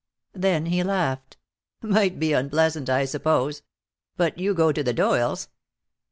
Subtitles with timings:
[0.33, 1.37] Then he laughed.
[1.83, 3.61] "Might be unpleasant, I suppose.
[4.17, 5.49] But you go to the Doyles'."